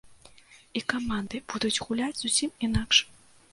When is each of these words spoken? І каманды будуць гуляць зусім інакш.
І 0.81 0.83
каманды 0.93 1.43
будуць 1.53 1.81
гуляць 1.89 2.19
зусім 2.25 2.57
інакш. 2.71 3.07